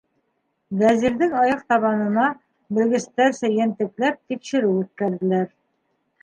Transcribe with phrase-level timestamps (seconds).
[0.77, 2.23] Вәзирҙең аяҡ табанына,
[2.79, 5.47] белгестәрсә ентекләп, тикшереү үткәрҙеләр.